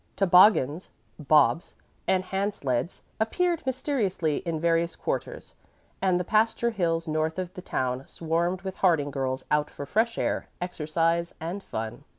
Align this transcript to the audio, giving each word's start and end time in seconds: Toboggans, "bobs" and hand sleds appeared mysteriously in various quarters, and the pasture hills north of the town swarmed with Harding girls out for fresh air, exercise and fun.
Toboggans, 0.15 0.89
"bobs" 1.19 1.75
and 2.07 2.23
hand 2.25 2.55
sleds 2.55 3.03
appeared 3.19 3.61
mysteriously 3.67 4.37
in 4.37 4.59
various 4.59 4.95
quarters, 4.95 5.53
and 6.01 6.19
the 6.19 6.23
pasture 6.23 6.71
hills 6.71 7.07
north 7.07 7.37
of 7.37 7.53
the 7.53 7.61
town 7.61 8.07
swarmed 8.07 8.63
with 8.63 8.77
Harding 8.77 9.11
girls 9.11 9.45
out 9.51 9.69
for 9.69 9.85
fresh 9.85 10.17
air, 10.17 10.47
exercise 10.59 11.35
and 11.39 11.61
fun. 11.61 12.03